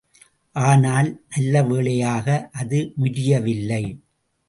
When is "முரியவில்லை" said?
2.95-3.83